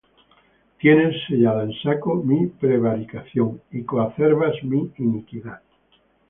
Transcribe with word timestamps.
Tienes 0.79 1.15
sellada 1.27 1.61
en 1.61 1.73
saco 1.73 2.15
mi 2.15 2.47
prevaricación, 2.47 3.61
Y 3.69 3.83
coacervas 3.83 4.55
mi 4.63 4.89
iniquidad. 4.97 5.61